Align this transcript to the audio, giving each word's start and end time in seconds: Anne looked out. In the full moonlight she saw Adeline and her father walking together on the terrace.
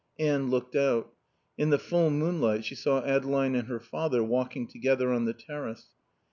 Anne 0.17 0.49
looked 0.49 0.75
out. 0.75 1.13
In 1.59 1.69
the 1.69 1.77
full 1.77 2.09
moonlight 2.09 2.65
she 2.65 2.73
saw 2.73 3.05
Adeline 3.05 3.53
and 3.53 3.67
her 3.67 3.79
father 3.79 4.23
walking 4.23 4.65
together 4.67 5.11
on 5.13 5.25
the 5.25 5.33
terrace. 5.33 5.89